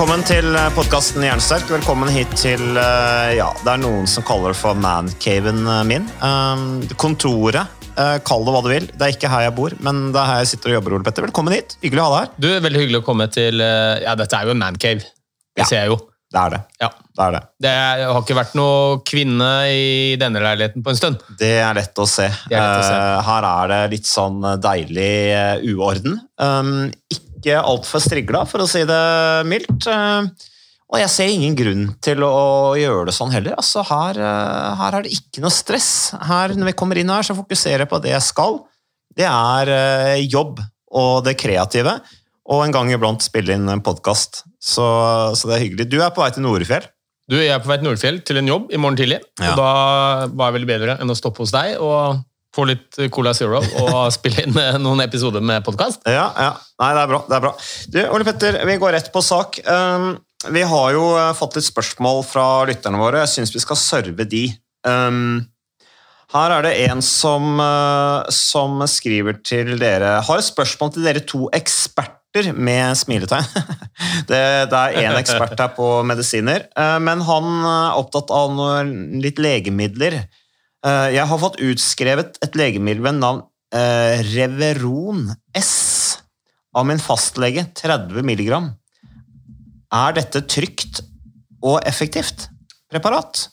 [0.00, 1.66] Velkommen til podkasten Jernsterk.
[1.68, 6.06] Velkommen hit til eh, Ja, det er noen som kaller det for mancaven min.
[6.24, 6.62] Um,
[6.96, 7.68] kontoret.
[8.00, 8.86] eh, Kall det hva du vil.
[8.94, 10.96] Det er ikke her jeg bor, men det er her jeg sitter og jobber.
[10.96, 11.26] Ole Petter.
[11.28, 11.76] Velkommen hit.
[11.84, 12.32] Hyggelig å ha deg her.
[12.40, 15.04] Du, Veldig hyggelig å komme til eh, Ja, dette er jo en mancave.
[15.04, 15.68] Det Ja.
[15.68, 16.00] ser jeg jo.
[16.32, 16.64] Det er det.
[16.80, 16.90] Ja.
[17.20, 17.44] Det er det.
[17.60, 21.20] Det har ikke vært noe kvinne i denne leiligheten på en stund.
[21.36, 22.30] Det er lett å se.
[22.48, 22.96] Er lett å se.
[22.96, 26.22] Eh, her er det litt sånn deilig eh, uorden.
[26.40, 26.86] Um,
[27.40, 29.00] ikke altfor strigla, for å si det
[29.48, 29.88] mildt.
[29.90, 30.48] Eh,
[30.90, 33.56] og jeg ser ingen grunn til å gjøre det sånn heller.
[33.58, 35.90] Altså, her, eh, her er det ikke noe stress.
[36.28, 38.60] Her, når vi kommer inn her, så fokuserer jeg på det jeg skal.
[39.16, 41.98] Det er eh, jobb og det kreative.
[42.50, 44.42] Og en gang iblant spille inn en podkast.
[44.58, 44.86] Så,
[45.38, 45.86] så det er hyggelig.
[45.92, 46.88] Du er på vei til Norefjell.
[47.30, 49.20] Du, Jeg er på vei til Nordfjell til en jobb i morgen tidlig.
[49.38, 49.52] Ja.
[49.52, 49.70] Og Da
[50.34, 54.00] var det veldig bedre enn å stoppe hos deg og få litt Cola Zero og
[54.16, 56.02] spille inn eh, noen episoder med podkast.
[56.08, 56.50] Ja, ja.
[56.80, 57.22] Det er bra.
[57.28, 57.54] det er bra.
[57.92, 59.60] Du, Ole Petter, vi går rett på sak.
[59.68, 60.14] Um,
[60.50, 63.22] vi har jo uh, fått litt spørsmål fra lytterne våre.
[63.26, 64.46] Jeg syns vi skal serve de.
[64.88, 65.42] Um,
[66.30, 71.48] her er det en som, uh, som skriver til dere Har spørsmål til dere to
[71.52, 73.46] eksperter med smiletegn.
[74.30, 78.84] det, det er én ekspert her på medisiner, uh, men han er opptatt av noe,
[79.20, 80.22] litt legemidler.
[80.86, 83.42] Uh, jeg har fått utskrevet et legemiddel ved navn
[83.74, 85.26] uh, Reveron
[85.56, 85.74] S
[86.76, 88.70] av min fastlege, 30 milligram.
[89.90, 91.02] Er dette trygt
[91.60, 92.46] og effektivt
[92.90, 93.48] preparat?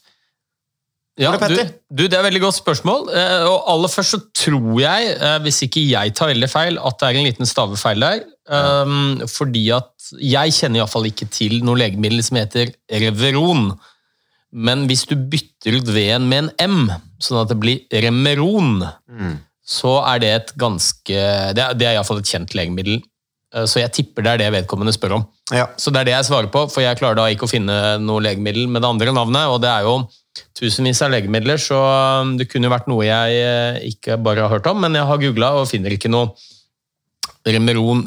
[1.17, 1.55] Ja, du,
[1.89, 3.07] du, Det er et veldig godt spørsmål.
[3.09, 6.99] Eh, og aller først så tror jeg, eh, hvis ikke jeg tar veldig feil, at
[6.99, 8.25] det er en liten stavefeil der.
[8.47, 12.69] Um, fordi at jeg kjenner iallfall ikke til noe legemiddel som heter
[13.01, 13.71] Reveron.
[14.53, 18.85] Men hvis du bytter ut V-en med en M, sånn at det blir Remeron,
[19.67, 21.15] så er det et ganske
[21.53, 23.01] Det er, det er iallfall et kjent legemiddel.
[23.53, 25.25] Eh, Så jeg tipper det er det vedkommende spør om.
[25.51, 25.67] Ja.
[25.79, 28.23] Så det er det jeg svarer på, for jeg klarer da ikke å finne noe
[28.23, 29.97] legemiddel med det andre navnet, og det er jo
[30.57, 31.77] tusenvis av legemidler, så
[32.21, 35.07] um, det kunne jo vært noe jeg eh, ikke bare har hørt om, men jeg
[35.09, 36.35] har googla og finner ikke noe
[37.47, 38.03] Remeron.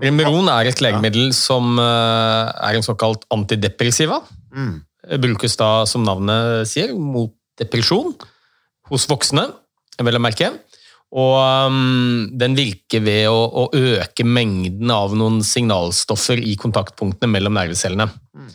[0.00, 4.20] Remeron er et legemiddel som eh, er en såkalt antidepressiva.
[4.56, 4.80] Mm.
[5.18, 8.12] Brukes da, som navnet sier, mot depresjon
[8.90, 9.48] hos voksne,
[10.00, 10.52] vel å merke.
[11.10, 11.34] Og
[11.66, 18.06] um, den virker ved å, å øke mengden av noen signalstoffer i kontaktpunktene mellom nervecellene.
[18.38, 18.52] Mm.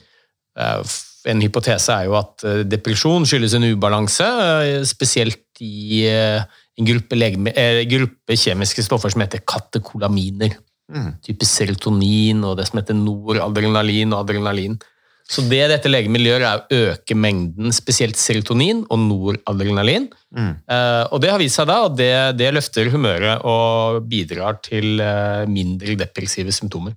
[1.27, 4.27] En hypotese er jo at eh, depresjon skyldes en ubalanse,
[4.63, 6.45] eh, spesielt i eh,
[6.79, 10.55] en gruppe, legeme, eh, gruppe kjemiske stoffer som heter katekolaminer.
[10.93, 11.15] Mm.
[11.25, 14.77] Type serotonin og det som heter noradrenalin og adrenalin.
[15.25, 20.05] Så det dette legemiddelet gjør, er å øke mengden spesielt serotonin og noradrenalin.
[20.37, 20.51] Mm.
[20.69, 25.01] Eh, og det har vist seg da, og det, det løfter humøret og bidrar til
[25.01, 26.93] eh, mindre depressive symptomer.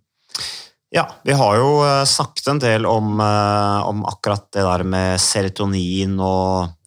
[0.93, 6.21] Ja, vi har jo eh, snakket en del om, om akkurat det der med serotonin
[6.21, 6.78] og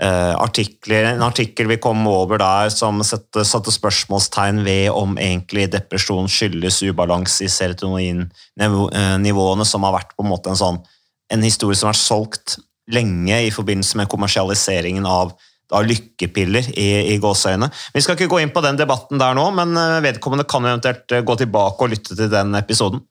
[0.00, 1.04] eh, artikler.
[1.12, 6.82] En artikkel vi kom over der som satte, satte spørsmålstegn ved om egentlig depresjon skyldes
[6.88, 10.78] ubalanse i serotoninnivåene, som har vært på en måte en sånn
[11.32, 12.48] en historie som har vært solgt
[12.92, 15.32] lenge i forbindelse med kommersialiseringen av
[15.72, 17.70] av lykkepiller i, i gåseøyne.
[17.94, 21.14] Vi skal ikke gå inn på den debatten der nå, men eh, vedkommende kan eventuelt
[21.14, 23.04] eh, gå tilbake og lytte til den episoden.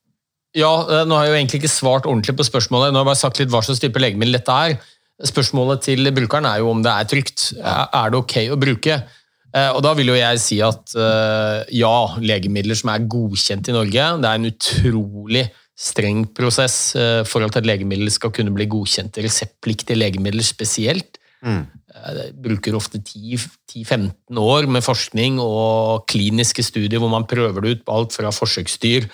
[0.53, 0.69] Ja,
[1.09, 2.93] nå har jeg jo egentlig ikke svart ordentlig på spørsmålet.
[2.93, 4.75] Nå har jeg bare sagt litt hva slags type legemiddel dette er.
[5.21, 7.51] Spørsmålet til brukeren er jo om det er trygt.
[7.61, 8.97] Er det ok å bruke?
[9.53, 13.75] Eh, Og da vil jo jeg si at eh, ja, legemidler som er godkjent i
[13.75, 15.45] Norge, det er en utrolig
[15.77, 19.21] streng prosess eh, for at et legemiddel skal kunne bli godkjent.
[19.21, 21.19] Reseptpliktige legemidler spesielt.
[21.43, 21.65] Mm.
[22.41, 27.97] Bruker ofte 10-15 år med forskning og kliniske studier hvor man prøver det ut på
[27.97, 29.09] alt fra forsøksdyr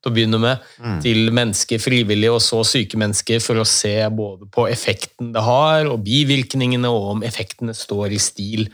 [0.00, 0.66] til å begynne med,
[1.04, 5.88] til mennesker frivillige og så syke mennesker for å se både på effekten det har
[5.90, 8.64] og bivirkningene, og om effektene står i stil.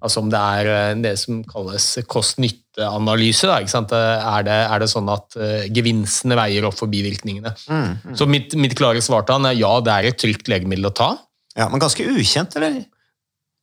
[0.00, 3.50] Altså om det er eh, det som kalles kost-nytte-analyse.
[3.50, 7.52] Er det, er det sånn at eh, gevinstene veier opp for bivirkningene?
[8.16, 10.94] Så mitt, mitt klare svar til han er ja, det er et trygt legemiddel å
[10.96, 11.10] ta.
[11.56, 12.84] Ja, Men ganske ukjent, eller?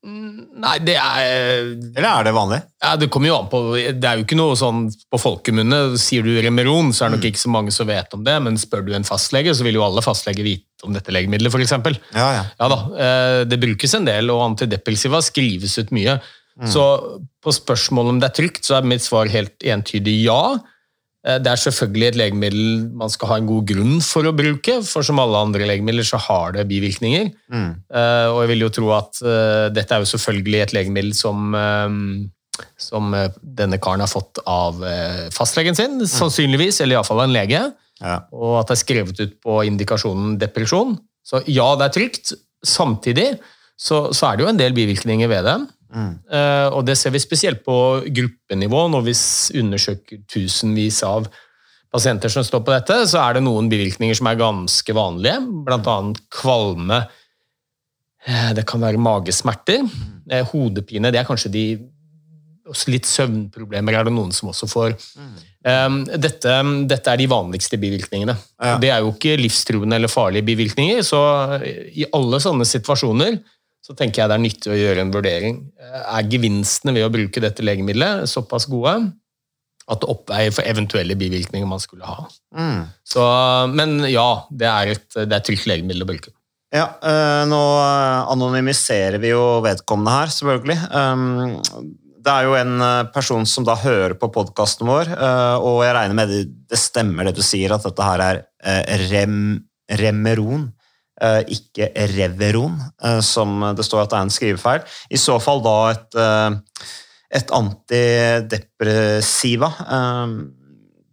[0.03, 1.61] Nei, det er
[1.95, 2.57] Eller er det vanlig?
[2.83, 5.97] Ja, Det kommer jo an på, det er jo ikke noe sånn på folkemunne.
[6.01, 8.59] Sier du Remeron, så er det nok ikke så mange som vet om det, men
[8.59, 12.03] spør du en fastlege, så vil jo alle fastleger vite om dette legemiddelet, f.eks.
[12.11, 12.43] Ja, ja.
[12.59, 16.19] Ja da, eh, det brukes en del, og antidepressiva skrives ut mye.
[16.69, 16.83] Så
[17.41, 20.59] på spørsmålet om det er trygt, så er mitt svar helt entydig ja.
[21.25, 24.81] Eh, Det er selvfølgelig et legemiddel man skal ha en god grunn for å bruke,
[24.83, 27.31] for som alle andre legemidler så har det bivirkninger.
[27.53, 31.55] Eh, Og jeg vil jo tro at eh, dette er jo selvfølgelig et legemiddel som,
[32.77, 34.83] som denne karen har fått av
[35.33, 37.63] fastlegen sin, sannsynligvis, eller iallfall en lege
[38.03, 38.19] Ja.
[38.33, 40.97] og at det er skrevet ut på indikasjonen depresjon.
[41.23, 42.33] Så ja, det er trygt.
[42.65, 43.37] Samtidig
[43.79, 45.55] så, så er det jo en del bivirkninger ved det.
[45.93, 49.15] Eh, og det ser vi spesielt på gruppenivå når vi
[49.61, 51.29] undersøker tusenvis av
[51.93, 55.37] pasienter som står på dette, så er det noen bivirkninger som er ganske vanlige,
[55.67, 57.03] blant annet kvalme,
[58.25, 59.85] eh, det kan være magesmerter,
[60.31, 61.65] eh, hodepine, det er kanskje de
[62.87, 64.93] litt søvnproblemer er det noen som også får.
[66.23, 66.53] Dette,
[66.87, 68.33] dette er de vanligste bivirkningene.
[68.55, 68.77] Ja.
[68.79, 71.19] Det er jo ikke livstruende eller farlige bivirkninger, så
[71.61, 73.35] i alle sånne situasjoner
[73.83, 75.57] så tenker jeg det er nyttig å gjøre en vurdering.
[75.83, 78.95] Er gevinstene ved å bruke dette legemiddelet såpass gode
[79.91, 82.29] at det oppveier for eventuelle bivirkninger man skulle ha?
[82.55, 82.85] Mm.
[83.03, 83.25] Så,
[83.75, 86.31] men ja, det er et, det er trygt legemiddel å bruke.
[86.73, 90.77] Ja, eh, nå eh, anonymiserer vi jo vedkommende her, selvfølgelig.
[92.23, 95.97] Det er jo en eh, person som da hører på podkasten vår, eh, og jeg
[95.99, 96.39] regner med det,
[96.71, 99.37] det stemmer det du sier, at dette her er eh, rem,
[100.01, 100.82] Remeron, eh,
[101.53, 101.85] ikke
[102.15, 104.81] Reveron, eh, som det står at det er en skrivefeil.
[105.13, 106.51] I så fall da et, eh,
[107.39, 109.69] et antidepressiva.
[109.83, 110.29] Eh,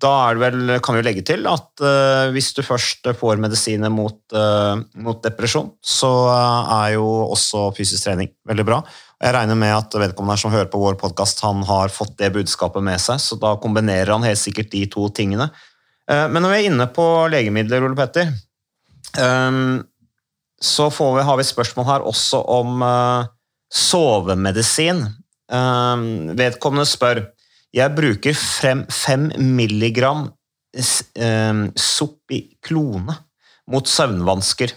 [0.01, 4.17] da vel, kan vi jo legge til at eh, hvis du først får medisiner mot,
[4.33, 8.81] eh, mot depresjon, så eh, er jo også fysisk trening veldig bra.
[9.21, 13.01] Jeg regner med at vedkommende som hører på vår podkast, har fått det budskapet med
[13.03, 15.51] seg, så da kombinerer han helt sikkert de to tingene.
[16.09, 18.33] Eh, men når vi er inne på legemidler, Ole Petter,
[19.21, 19.61] eh,
[20.63, 23.29] så vi, har vi spørsmål her også om uh,
[23.73, 25.03] sovemedisin.
[25.51, 27.25] Uh, vedkommende spør
[27.77, 30.25] jeg bruker frem, fem milligram
[30.75, 33.15] s- eh, Sopiklone
[33.71, 34.73] mot søvnvansker.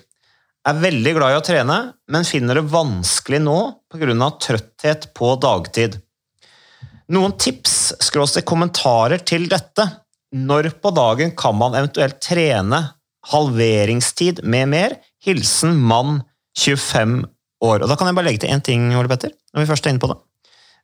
[0.70, 1.78] Er veldig glad i å trene,
[2.08, 3.58] men finner det vanskelig nå
[3.92, 4.30] pga.
[4.40, 5.98] trøtthet på dagtid.
[7.10, 9.90] Noen tips, skråstrek kommentarer til dette?
[10.34, 12.94] Når på dagen kan man eventuelt trene?
[13.26, 14.96] Halveringstid med mer?
[15.24, 16.22] Hilsen mann
[16.60, 17.24] 25
[17.64, 17.84] år.
[17.84, 19.94] Og Da kan jeg bare legge til én ting, Ole Petter, når vi først er
[19.94, 20.18] inne på det.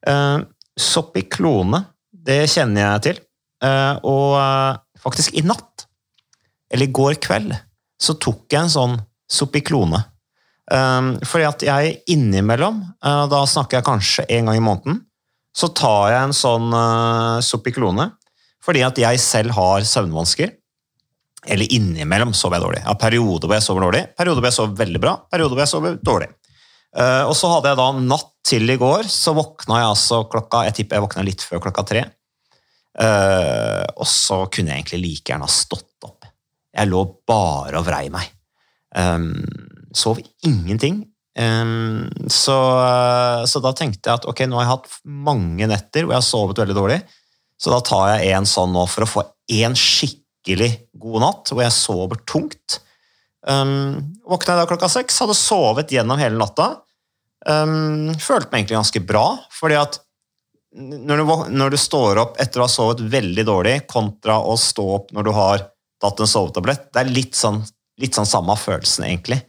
[0.08, 0.46] Uh,
[0.80, 3.20] Sopiklone, det kjenner jeg til.
[3.64, 5.88] Uh, og uh, faktisk i natt,
[6.72, 7.52] eller i går kveld,
[8.00, 8.96] så tok jeg en sånn
[9.30, 10.00] Soppiklone.
[10.70, 15.00] Um, fordi at jeg innimellom, uh, da snakker jeg kanskje en gang i måneden,
[15.56, 18.12] så tar jeg en sånn uh, Sopiklone
[18.60, 20.52] fordi at jeg selv har søvnvansker.
[21.48, 22.82] Eller innimellom sover jeg dårlig.
[22.84, 25.72] Har perioder hvor jeg sover dårlig, perioder hvor jeg sover veldig bra, perioder hvor jeg
[25.72, 26.30] sover dårlig.
[26.98, 30.64] Eh, og så hadde jeg da natt til i går, så våkna jeg altså klokka
[30.66, 32.04] Jeg tipper jeg våkna litt før klokka tre.
[33.00, 36.28] Eh, og så kunne jeg egentlig like gjerne ha stått opp.
[36.76, 38.28] Jeg lå bare og vrei meg.
[38.98, 39.32] Um,
[39.94, 41.04] sov ingenting.
[41.40, 46.18] Så, eh, så da tenkte jeg at ok, nå har jeg hatt mange netter hvor
[46.18, 46.98] jeg har sovet veldig dårlig,
[47.60, 49.24] så da tar jeg en sånn nå for å få
[49.62, 52.80] en skikkelig god natt hvor jeg sover tungt.
[53.48, 56.82] Um, våkna jeg da klokka seks, hadde sovet gjennom hele natta.
[57.48, 60.00] Um, følte meg egentlig ganske bra, fordi at
[60.76, 64.86] når du, når du står opp etter å ha sovet veldig dårlig, kontra å stå
[65.00, 65.64] opp når du har
[66.00, 67.64] tatt en sovetablett, det er litt sånn,
[68.00, 69.40] litt sånn samme følelsen, egentlig.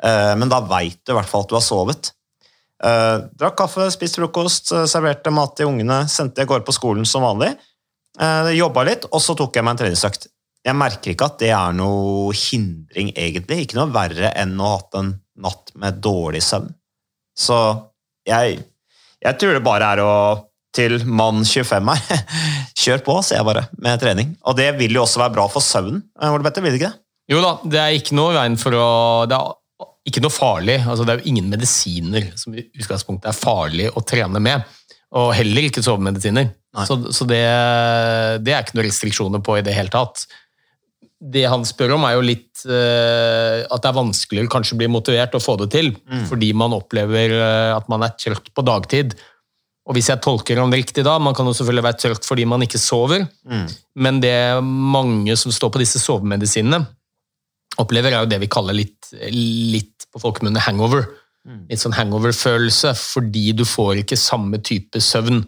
[0.00, 2.12] Uh, men da veit du i hvert fall at du har sovet.
[2.80, 7.04] Uh, drakk kaffe, spiste frokost, eh, serverte mat til ungene, sendte jeg går på skolen
[7.04, 7.52] som vanlig.
[8.16, 10.30] Uh, Jobba litt, og så tok jeg meg en treningsøkt.
[10.66, 13.64] Jeg merker ikke at det er noe hindring, egentlig.
[13.64, 16.68] Ikke noe verre enn å ha hatt en natt med dårlig søvn.
[17.38, 17.56] Så
[18.28, 18.58] jeg,
[19.24, 20.14] jeg tror det bare er å
[20.76, 22.26] til mann 25 her.
[22.80, 24.34] Kjør på, sier jeg bare, med trening.
[24.46, 26.04] Og det vil jo også være bra for søvnen.
[26.18, 27.04] Hvor Ole Petter, vil det ikke det?
[27.30, 28.86] Jo da, det er ikke noe veien for å
[29.30, 30.78] Det er ikke noe farlig.
[30.82, 34.66] Altså, det er jo ingen medisiner som i utgangspunktet er farlig å trene med.
[35.18, 36.52] Og heller ikke sovemedisiner.
[36.86, 37.42] Så, så det,
[38.46, 40.28] det er ikke noen restriksjoner på i det hele tatt.
[41.20, 44.88] Det han spør om, er jo litt uh, at det er vanskeligere kanskje å bli
[44.88, 45.90] motivert å få det til,
[46.30, 49.12] fordi man opplever uh, at man er trøtt på dagtid.
[49.88, 52.64] Og hvis jeg tolker ham riktig da, man kan jo selvfølgelig være trøtt fordi man
[52.64, 53.26] ikke sover,
[54.00, 56.84] men det mange som står på disse sovemedisinene,
[57.80, 61.08] opplever er jo det vi kaller litt, litt på folkemunne hangover.
[61.70, 65.40] Litt sånn hangover-følelse, fordi du får ikke samme type søvn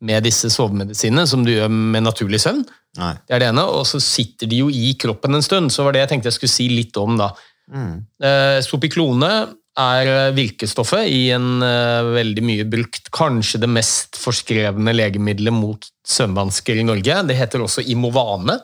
[0.00, 2.62] med disse sovemedisinene som du gjør med naturlig søvn.
[2.98, 3.12] Nei.
[3.28, 5.94] Det er det ene, og så sitter de jo i kroppen en stund, så var
[5.94, 7.30] det jeg tenkte jeg skulle si litt om da.
[7.70, 9.30] Eh, Sopiklone
[9.78, 15.86] er eh, virkestoffet i en eh, veldig mye brukt, kanskje det mest forskrevne legemiddelet mot
[16.06, 17.20] søvnvansker i Norge.
[17.28, 18.58] Det heter også Imovane.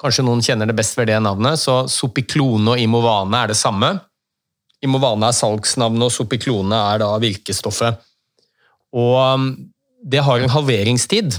[0.00, 3.92] Kanskje noen kjenner det best ved det navnet, så Sopiklone og Imovane er det samme.
[4.82, 8.00] Imovane er salgsnavnet, og Sopiklone er da virkestoffet.
[8.98, 9.44] Og
[10.02, 11.36] det har en halveringstid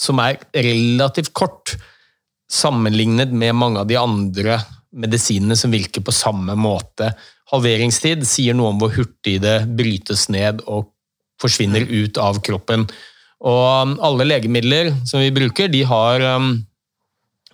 [0.00, 1.76] som er relativt kort,
[2.52, 4.60] sammenlignet med mange av de andre
[4.96, 7.10] medisinene som virker på samme måte.
[7.50, 10.92] Halveringstid sier noe om hvor hurtig det brytes ned og
[11.42, 12.86] forsvinner ut av kroppen.
[13.44, 16.54] Og alle legemidler som vi bruker, de har um,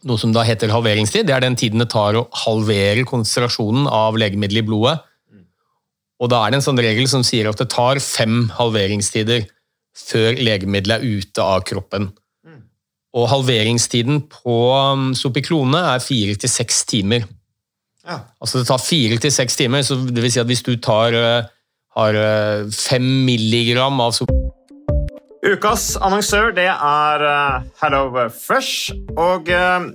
[0.06, 1.26] noe som da heter halveringstid.
[1.26, 4.98] Det er den tiden det tar å halvere konsentrasjonen av legemiddelet i blodet.
[6.22, 9.48] Og da er det en sånn regel som sier at det tar fem halveringstider
[9.96, 12.10] før legemiddelet er ute av kroppen.
[13.12, 17.26] Og halveringstiden på um, Sopiklone er fire til seks timer.
[18.08, 18.22] Ja.
[18.40, 21.14] Altså det tar fire til seks timer, så det vil si at hvis du tar,
[21.14, 21.50] eh,
[21.94, 24.40] har eh, fem milligram av Sopiklone
[25.42, 27.22] Ukas annonsør det er
[27.80, 28.92] HelloFresh.
[29.18, 29.48] Og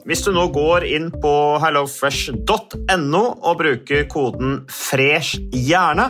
[0.03, 1.31] hvis du nå går inn på
[1.63, 6.09] hellofresh.no og bruker koden 'fresh hjerne',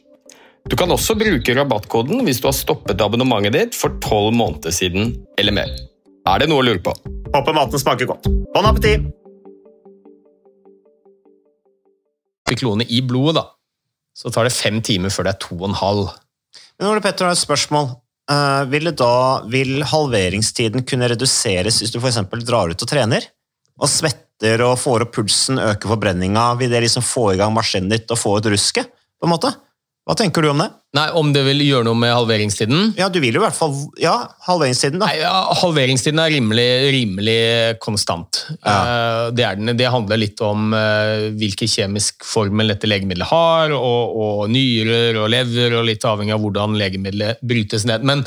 [0.69, 5.15] Du kan også bruke rabattkoden hvis du har stoppet abonnementet ditt for tolv måneder siden
[5.41, 5.71] eller mer.
[6.29, 6.93] Er det noe å lure på?
[7.33, 8.29] Håper maten smaker godt.
[8.53, 9.09] Bon appétit!
[12.51, 13.45] Klone i blodet, da.
[14.13, 16.09] Så tar det fem timer før det er to og en halv.
[16.77, 17.93] Men Ole Petter har et spørsmål.
[18.29, 19.13] Uh, vil, da,
[19.49, 22.19] vil halveringstiden kunne reduseres hvis du f.eks.
[22.43, 23.25] drar ut og trener?
[23.81, 26.51] Og svetter og får opp pulsen, øker forbrenninga?
[26.59, 28.91] Vil det liksom få i gang maskinen ditt og få ut rusket?
[29.21, 29.51] på en måte?
[30.01, 30.71] Hva tenker du om det?
[30.97, 32.95] Nei, Om det vil gjøre noe med halveringstiden?
[32.97, 34.15] Ja, du vil jo i hvert fall Ja,
[34.47, 35.07] halveringstiden, da.
[35.07, 37.35] Nei, ja, halveringstiden er rimelig, rimelig
[37.83, 38.41] konstant.
[38.57, 44.17] Eh, det, den, det handler litt om eh, hvilken kjemisk formel dette legemiddelet har, og,
[44.25, 48.03] og nyrer og lever, og litt avhengig av hvordan legemiddelet brytes ned.
[48.07, 48.25] Men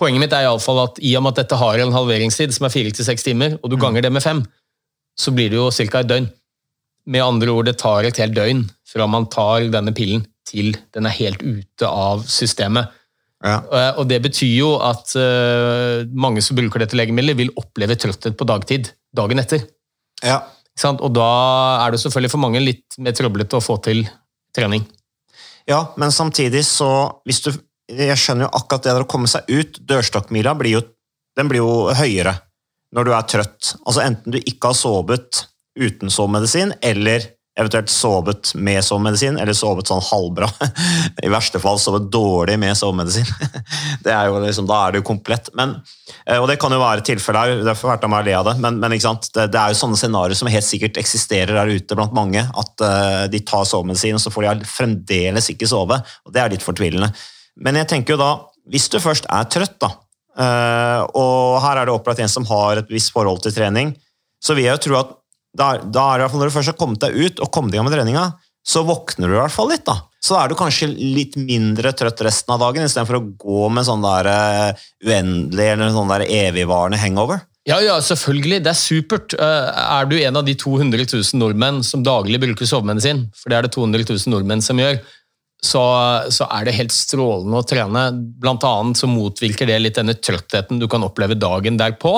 [0.00, 2.56] poenget mitt er i alle fall at i og med at dette har en halveringstid
[2.56, 4.40] som er fire til seks timer, og du ganger det med fem,
[5.18, 6.00] så blir det jo ca.
[6.00, 6.26] et døgn.
[7.08, 11.08] Med andre ord, det tar et helt døgn fra man tar denne pillen til den
[11.08, 12.94] er helt ute av systemet.
[13.44, 13.60] Ja.
[13.62, 18.38] Eh, Og det betyr jo at eh, mange som bruker dette legemiddelet, vil oppleve trøtthet
[18.38, 19.66] på dagtid dagen etter.
[20.24, 20.42] Ja.
[20.88, 21.30] Og da
[21.84, 24.04] er det selvfølgelig for mange litt mer trøblete å få til
[24.54, 24.84] trening.
[25.68, 26.88] Ja, men samtidig så
[27.26, 27.50] du,
[27.88, 29.80] Jeg skjønner jo akkurat det der å komme seg ut.
[29.88, 30.82] Dørstokkmila blir jo,
[31.36, 32.36] den blir jo høyere
[32.94, 33.74] når du er trøtt.
[33.84, 35.44] Altså Enten du ikke har sovet
[35.78, 37.26] uten sovemedisin, eller
[37.58, 40.48] eventuelt sovet med sovemedisin, eller sovet sånn halvbra.
[41.26, 43.26] I verste fall sovet dårlig med sovemedisin.
[44.04, 45.50] Det er jo liksom, da er det jo komplett.
[45.58, 45.74] Men,
[46.24, 48.78] eh, og det kan jo være tilfellet her, derfor meg å le av det, men,
[48.78, 52.86] men det er jo sånne scenarioer som helt sikkert eksisterer der ute blant mange, at
[52.86, 55.98] eh, de tar sovemedisin, og så får de fremdeles ikke sove.
[55.98, 57.10] og Det er litt fortvilende.
[57.58, 58.32] Men jeg tenker jo da,
[58.70, 59.92] hvis du først er trøtt, da,
[60.38, 63.96] eh, og her er det opplagt en som har et visst forhold til trening,
[64.38, 65.17] så vil jeg jo tro at
[65.56, 67.74] da, er det i hvert fall når du først har kommet deg ut og kommet
[67.74, 68.26] i gang med treninga,
[68.68, 69.86] så våkner du i hvert fall litt.
[69.88, 69.96] da.
[70.20, 73.86] Så da er du kanskje litt mindre trøtt resten av dagen, istedenfor å gå med
[73.88, 77.46] sånn der uh, uendelig eller sånn der evigvarende hangover.
[77.68, 78.62] Ja, ja, selvfølgelig.
[78.64, 79.34] Det er supert.
[79.36, 83.58] Eh, Er du en av de 200 000 nordmenn som daglig bruker sovemedisin, for det
[83.58, 85.02] er det 200 000 nordmenn som gjør,
[85.58, 85.80] så,
[86.30, 88.04] så er det helt strålende å trene.
[88.38, 92.12] Blant annet så motvirker det litt denne trøttheten du kan oppleve dagen derpå.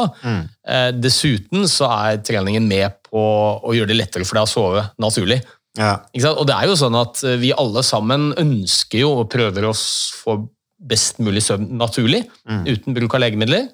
[0.69, 3.23] Eh, Dessuten så er treningen med på
[3.65, 5.41] å gjøre det lettere for deg å sove naturlig.
[5.79, 5.97] Ja.
[6.35, 9.75] Og det er jo sånn at eh, vi alle sammen ønsker jo og prøver å
[9.75, 10.37] få
[10.81, 12.23] best mulig søvn naturlig,
[12.65, 13.67] uten bruk av legemidler.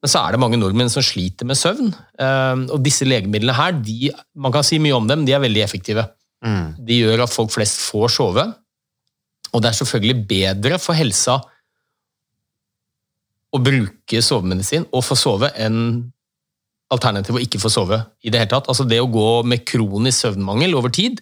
[0.00, 1.90] Men så er det mange nordmenn som sliter med søvn.
[2.18, 5.62] Eh, Og disse legemidlene her, de, man kan si mye om dem, de er veldig
[5.62, 6.06] effektive.
[6.42, 6.74] Mm.
[6.88, 8.46] De gjør at folk flest får sove.
[9.52, 11.40] Og det er selvfølgelig bedre for helsa
[13.50, 15.80] å bruke sovemedisin og få sove enn
[16.90, 18.68] alternativ å ikke få sove i det hele tatt.
[18.70, 21.20] Altså det å gå med kronisk søvnmangel over tid,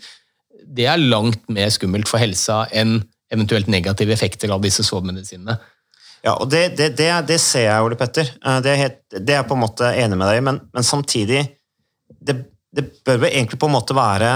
[0.64, 2.98] det er langt mer skummelt for helsa enn
[3.32, 5.58] eventuelt negative effekter av disse sovemedisinene.
[6.24, 8.28] Ja, og det, det, det, det ser jeg, Ole Petter.
[8.42, 10.60] Eh, Det er, helt, det er jeg på en måte enig med deg i, men,
[10.74, 11.44] men samtidig
[12.08, 12.34] det,
[13.06, 14.32] bør vel egentlig på en måte være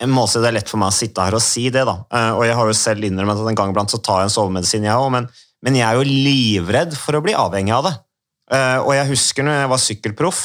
[0.00, 1.96] en si Det er lett for meg å sitte her og si det, da.
[2.10, 4.36] Eh, Og jeg har jo selv innrømmet at en gang iblant så tar jeg en
[4.36, 5.28] sovemedisin, jeg òg, men,
[5.62, 7.94] men jeg er jo livredd for å bli avhengig av det.
[8.52, 10.40] Eh, Og jeg husker når jeg var sykkelproff.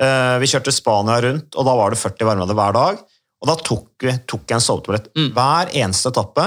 [0.00, 2.98] eh, Vi kjørte Spania rundt, og da var det 40 varmegrader hver dag.
[3.40, 3.86] Og da tok,
[4.28, 6.44] tok jeg en sovetablett hver eneste etappe.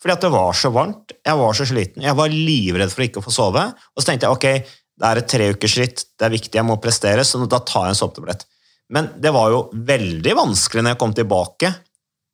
[0.00, 3.18] Fordi at det var så varmt, jeg var så sliten, jeg var livredd for ikke
[3.18, 3.62] å få sove.
[3.96, 7.24] Og så tenkte jeg ok, det er et treukersritt, det er viktig, jeg må prestere,
[7.24, 8.44] så da tar jeg en sovetablett.
[8.94, 11.72] Men det var jo veldig vanskelig når jeg kom tilbake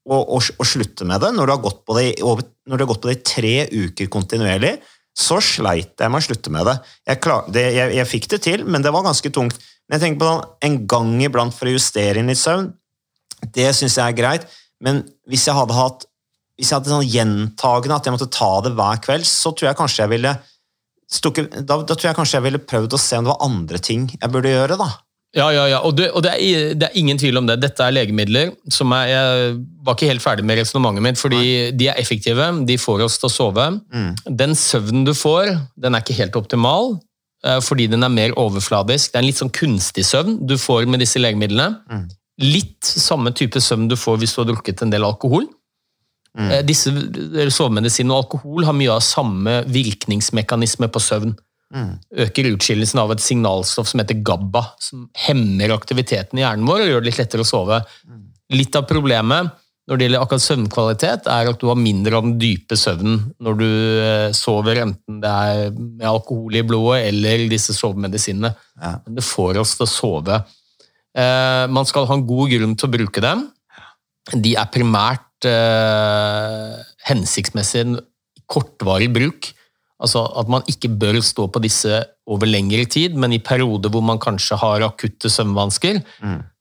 [0.09, 1.33] å, å, å slutte med det.
[1.37, 3.25] Når du, har gått på det, i over, når du har gått på det i
[3.27, 4.77] tre uker kontinuerlig,
[5.13, 6.77] så sleit jeg med å slutte med det.
[7.11, 9.59] Jeg, klar, det, jeg, jeg fikk det til, men det var ganske tungt.
[9.87, 12.71] Men jeg tenker på sånn, en gang iblant for å justere inn litt søvn,
[13.53, 14.49] det syns jeg er greit.
[14.83, 16.09] Men hvis jeg hadde hatt
[16.61, 19.79] hvis jeg hadde sånn gjentagende at jeg måtte ta det hver kveld, så tror jeg
[19.79, 20.35] kanskje jeg ville
[21.13, 24.07] da, da tror jeg kanskje jeg ville prøvd å se om det var andre ting
[24.13, 24.79] jeg burde gjøre.
[24.81, 24.87] da.
[25.33, 25.79] Ja, ja, ja.
[25.81, 27.57] Og, det, og det, er, det er ingen tvil om det.
[27.63, 29.55] Dette er legemidler som er Jeg
[29.87, 32.51] var ikke helt ferdig med resonnementet mitt, fordi de er effektive.
[32.69, 33.69] De får oss til å sove.
[34.43, 36.99] Den søvnen du får, den er ikke helt optimal,
[37.47, 39.13] eh, fordi den er mer overfladisk.
[39.13, 42.05] Det er en litt sånn kunstig søvn du får med disse legemidlene.
[42.43, 45.49] Litt samme type søvn du får hvis du har drukket en del alkohol.
[46.37, 46.53] Mm.
[46.65, 46.93] Disse
[47.53, 51.35] Sovemedisin og alkohol har mye av samme virkningsmekanisme på søvn.
[51.73, 56.91] Øker utskillelsen av et signalstoff som heter GABA, som hemmer aktiviteten i hjernen vår og
[56.91, 57.81] gjør det litt lettere å sove.
[58.53, 59.55] Litt av problemet
[59.91, 63.57] når det gjelder akkurat søvnkvalitet, er at du har mindre av den dype søvnen når
[63.59, 68.53] du eh, sover, enten det er med alkohol i blodet eller disse sovemedisinene.
[68.79, 68.93] Ja.
[69.03, 70.39] Men det får oss til å sove.
[71.19, 73.49] Eh, man skal ha en god grunn til å bruke dem.
[74.39, 76.79] De er primært eh,
[77.11, 77.89] hensiktsmessig
[78.47, 79.51] kortvarig bruk.
[80.03, 84.03] Altså at man ikke bør stå på disse over lengre tid, men i perioder hvor
[84.03, 86.01] man kanskje har akutte søvnvansker.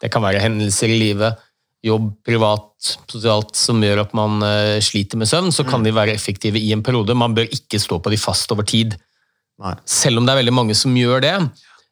[0.01, 1.39] Det kan være hendelser i livet,
[1.81, 2.67] jobb, privat,
[3.09, 6.69] sosialt, som gjør at man uh, sliter med søvn, så kan de være effektive i
[6.75, 7.17] en periode.
[7.17, 8.93] Man bør ikke stå på de fast over tid.
[9.61, 9.73] Nei.
[9.89, 11.35] Selv om det er veldig mange som gjør det.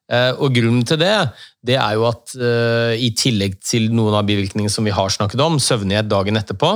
[0.10, 1.16] Uh, Og grunnen til det,
[1.66, 5.42] det er jo at uh, i tillegg til noen av bivirkningene som vi har snakket
[5.42, 6.76] om, søvnighet dagen etterpå,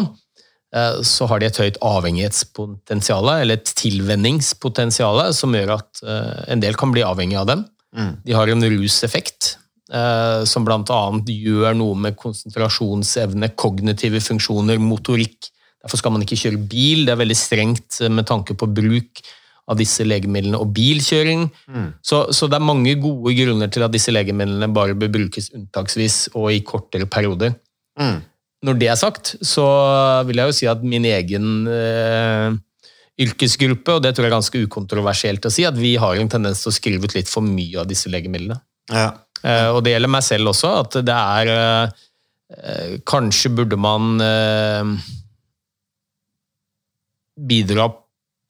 [1.06, 6.78] så har de et høyt avhengighetspotensial, eller et tilvenningspotensial, som gjør at eh, en del
[6.80, 7.68] kan bli avhengig av dem.
[8.26, 9.58] De har en ruseffekt,
[9.94, 11.02] eh, som bl.a.
[11.30, 15.52] gjør noe med konsentrasjonsevne, kognitive funksjoner, motorikk.
[15.84, 17.06] Derfor skal man ikke kjøre bil.
[17.06, 19.24] Det er veldig strengt eh, med tanke på bruk
[19.70, 21.46] av disse legemidlene og bilkjøring.
[22.04, 26.18] Så, så det er mange gode grunner til at disse legemidlene bare bør brukes unntaksvis
[26.34, 27.54] og i kortere perioder.
[27.96, 28.18] Mm.
[28.64, 29.66] Når det er sagt, så
[30.28, 32.54] vil jeg jo si at min egen eh,
[33.24, 36.64] yrkesgruppe, og det tror jeg er ganske ukontroversielt å si, at vi har en tendens
[36.64, 38.58] til å skrive ut litt for mye av disse legemidlene.
[38.92, 39.10] Ja.
[39.44, 42.02] Eh, og det gjelder meg selv også, at det er eh,
[43.10, 44.90] Kanskje burde man eh,
[47.34, 47.88] bidra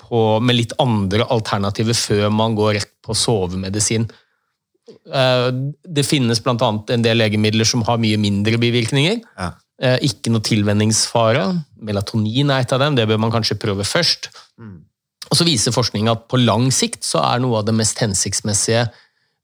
[0.03, 4.09] på, med litt andre alternativer før man går rett på sovemedisin.
[4.89, 5.49] Eh,
[5.87, 6.57] det finnes bl.a.
[6.67, 9.21] en del legemidler som har mye mindre bivirkninger.
[9.39, 9.53] Ja.
[9.81, 11.47] Eh, Ikke noe tilvenningsfare.
[11.81, 14.29] Melatonin er et av dem, det bør man kanskje prøve først.
[15.31, 18.85] Og så viser forskning at på lang sikt så er noe av det mest hensiktsmessige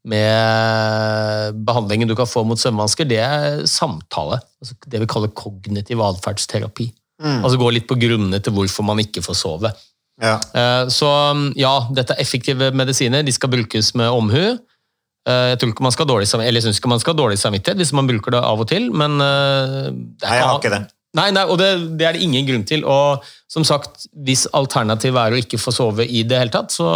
[0.09, 4.39] med behandlingen du kan få mot søvnvansker, det er samtale.
[4.61, 6.89] Altså det vi kaller kognitiv atferdsterapi.
[7.19, 9.71] Altså gå litt på grunnene til hvorfor man ikke får sove.
[10.21, 10.37] Ja.
[10.55, 11.09] Eh, Så
[11.59, 13.23] ja, dette er effektive medisiner.
[13.23, 14.57] De skal brukes med omhu.
[15.27, 16.29] Eh, Jeg tror ikke man skal ha dårlig
[17.19, 20.73] dårlig samvittighet hvis man bruker det av og til, men eh, Nei, jeg har ikke
[20.75, 20.81] det.
[21.17, 22.83] Nei, nei og det, det er det ingen grunn til.
[22.85, 26.89] Og som sagt, hvis alternativet er å ikke få sove i det hele tatt, så,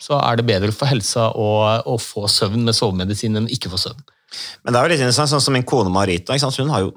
[0.00, 1.50] så er det bedre for helsa å,
[1.84, 4.00] å få søvn med sovemedisin enn ikke få søvn.
[4.64, 6.96] Men det er jo litt interessant, sånn som min kone Marita, hun har jo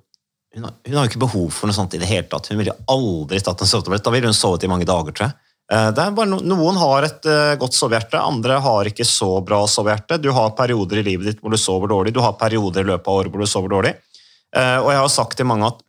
[0.52, 2.50] hun har, hun har jo ikke behov for noe sånt i det hele tatt.
[2.52, 4.04] Hun ville aldri tatt en sovetablett.
[4.04, 5.51] Da ville hun sovet i mange dager, tror jeg.
[5.72, 9.38] Eh, Det er bare no, noen har et uh, godt sovehjerte, andre har ikke så
[9.46, 10.20] bra sovehjerte.
[10.20, 13.08] Du har perioder i livet ditt hvor du sover dårlig, du har perioder i løpet
[13.08, 13.96] av året hvor du sover dårlig.
[14.52, 15.80] Uh, Og jeg har sagt til mange at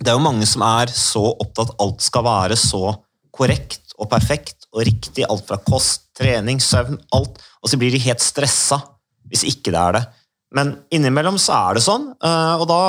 [0.00, 2.94] det er jo mange som er så opptatt at alt skal være så
[3.32, 8.00] korrekt og perfekt og riktig, alt fra kost, trening, søvn, alt, og så blir de
[8.06, 8.80] helt stressa
[9.28, 10.02] hvis ikke det er det.
[10.56, 12.80] Men innimellom så er det sånn, uh, og da,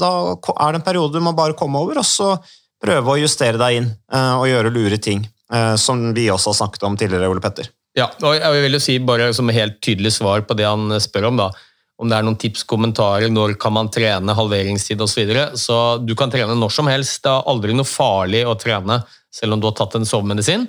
[0.00, 2.38] da er det en periode du må bare komme over, og så
[2.80, 5.24] prøve å justere deg inn og gjøre lure ting,
[5.80, 7.70] som vi også har snakket om tidligere, Ole Petter.
[7.96, 11.30] Ja, og jeg vil jo si bare som helt tydelig svar på det han spør
[11.30, 11.48] om, da.
[11.98, 15.10] Om det er noen tips, kommentarer, når kan man trene, halveringstid osv.
[15.16, 15.46] Så, videre.
[15.58, 17.24] så du kan trene når som helst.
[17.24, 19.00] Det er aldri noe farlig å trene
[19.34, 20.68] selv om du har tatt en sovemedisin.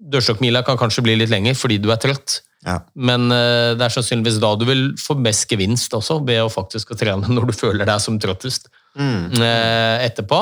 [0.00, 2.78] Dørstokkmila kan kanskje bli litt lenger fordi du er trøtt, Ja.
[2.94, 6.94] men eh, det er sannsynligvis da du vil få mest gevinst også, ved å faktisk
[6.96, 10.40] trene når du føler deg som trøttest eh, etterpå.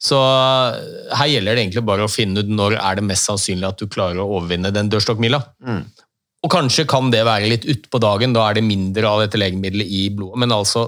[0.00, 0.76] Så eh,
[1.18, 3.90] her gjelder det egentlig bare å finne ut når er det mest sannsynlig at du
[3.90, 5.42] klarer å overvinne den dørstokkmila.
[6.40, 9.90] Og kanskje kan det være litt utpå dagen, da er det mindre av dette legemiddelet
[9.92, 10.40] i blodet.
[10.40, 10.86] Men altså,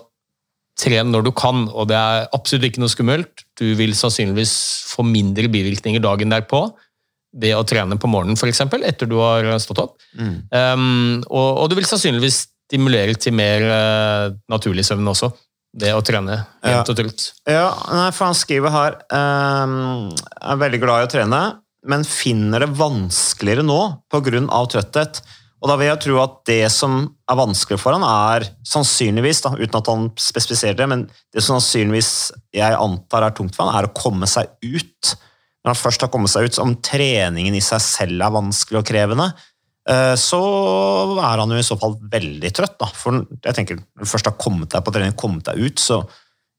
[0.81, 3.44] tren når du kan, og det er absolutt ikke noe skummelt.
[3.61, 4.55] Du vil sannsynligvis
[4.94, 6.64] få mindre bivirkninger dagen derpå
[7.42, 10.01] ved å trene på morgenen, f.eks., etter du har stått opp.
[10.16, 15.31] Um, og, og du vil sannsynligvis stimulere til mer uh, naturlig søvn også,
[15.73, 17.29] det å trene jevnt og trutt.
[17.49, 21.43] Ja, nei, for han skriver her um, er veldig glad i å trene,
[21.89, 23.79] men finner det vanskeligere nå
[24.13, 24.43] pga.
[24.71, 25.23] trøtthet.
[25.63, 29.55] Og da vil jeg tro at det som er vanskelig for han er sannsynligvis, da,
[29.55, 33.79] uten at han spesifiserer det, men det som sannsynligvis jeg antar er tungt for han,
[33.79, 35.15] er å komme seg ut.
[35.63, 38.89] Når han først har kommet seg ut, om treningen i seg selv er vanskelig og
[38.91, 39.31] krevende,
[40.18, 40.38] så
[41.18, 42.77] er han jo i så fall veldig trøtt.
[42.79, 42.87] Da.
[42.95, 46.03] For jeg tenker, når du først har kommet deg på trening, kommet deg ut, så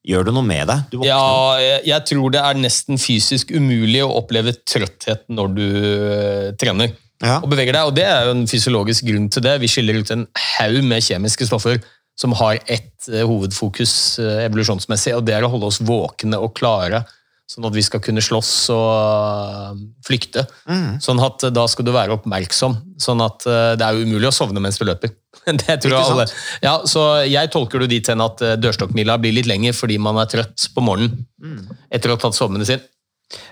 [0.03, 0.81] gjør det noe med deg.
[0.91, 0.97] Du.
[1.07, 1.21] Ja,
[1.63, 6.91] jeg, jeg tror det er nesten fysisk umulig å oppleve trøtthet når du eh, trener
[7.23, 7.37] Ja.
[7.39, 7.87] og beveger deg.
[7.87, 9.53] Og det er jo en fysiologisk grunn til det.
[9.63, 10.25] Vi skiller ut en
[10.57, 11.79] haug med kjemiske stoffer
[12.19, 16.51] som har ett eh, hovedfokus eh, evolusjonsmessig, og det er å holde oss våkne og
[16.59, 17.05] klare.
[17.49, 20.45] Sånn at vi skal kunne slåss og øh, flykte.
[20.69, 21.01] Mm.
[21.03, 22.77] Sånn at øh, da skal du være oppmerksom.
[23.03, 25.11] Sånn at øh, det er jo umulig å sovne mens du løper.
[25.59, 26.27] Det tror jeg alle.
[26.63, 30.29] Ja, så jeg tolker det dit hen at dørstokkmila blir litt lenger fordi man er
[30.31, 31.65] trøtt på morgenen Mm.
[31.91, 32.79] etter å ha tatt sin.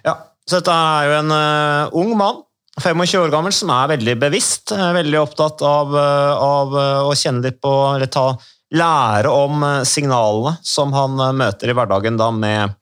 [0.06, 0.14] Ja,
[0.48, 2.38] så dette er jo en uh, ung mann,
[2.80, 7.12] 25 år gammel, som er veldig bevisst, eh, veldig opptatt av, eh, av eh, å
[7.18, 8.38] kjenne litt på, eller ta,
[8.72, 12.78] lære om eh, signalene som han eh, møter i hverdagen da med,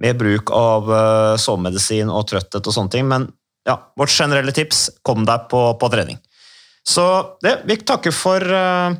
[0.00, 3.08] med bruk av uh, sovemedisin og trøtthet og sånne ting.
[3.10, 3.28] Men
[3.68, 6.18] ja, vårt generelle tips, kom deg på, på trening.
[6.86, 7.04] Så
[7.44, 8.94] det, vi takker for, eh,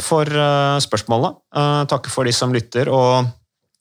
[0.00, 1.36] for eh, spørsmålene.
[1.52, 2.88] Eh, takker for de som lytter.
[2.88, 3.28] og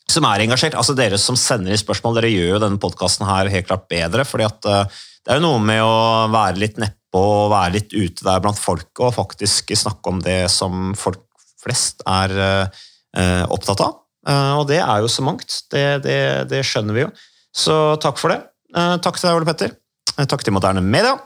[0.09, 0.73] som er engasjert.
[0.77, 4.25] Altså Dere som sender inn spørsmål, dere gjør jo denne podkasten helt klart bedre.
[4.25, 7.93] fordi at eh, det er jo noe med å være litt nedpå og være litt
[7.93, 11.21] ute der blant folk og faktisk snakke om det som folk
[11.61, 12.83] flest er eh,
[13.17, 13.99] eh, opptatt av.
[14.29, 15.61] Eh, og det er jo så mangt.
[15.71, 16.19] Det, det,
[16.51, 17.11] det skjønner vi jo.
[17.55, 18.41] Så takk for det.
[18.75, 19.75] Eh, takk til deg, Ole Petter.
[20.15, 21.17] Eh, takk til Moderne Media.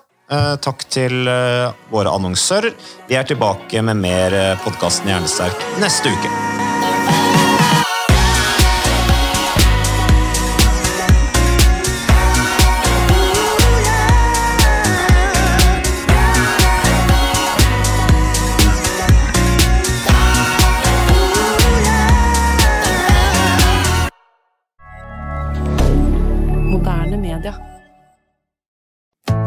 [0.64, 1.28] Takk til
[1.92, 2.74] våre annonsører.
[3.12, 6.63] Vi er tilbake med mer podkasten Hjernesterk neste uke.